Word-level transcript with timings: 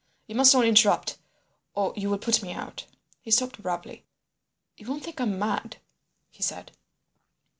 You 0.25 0.33
must 0.33 0.51
not 0.55 0.65
interrupt 0.65 1.19
or 1.75 1.93
you 1.95 2.09
will 2.09 2.17
put 2.17 2.41
me 2.41 2.53
out." 2.53 2.87
He 3.21 3.29
stopped 3.29 3.59
abruptly. 3.59 4.03
"You 4.75 4.87
won't 4.87 5.03
think 5.03 5.21
I'm 5.21 5.37
mad?" 5.37 5.77
he 6.31 6.41
said. 6.41 6.71